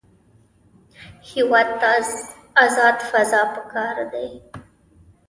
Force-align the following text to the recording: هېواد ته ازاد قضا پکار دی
هېواد 1.29 1.69
ته 1.79 1.89
ازاد 2.63 2.97
قضا 3.11 3.41
پکار 3.53 3.97
دی 4.11 4.29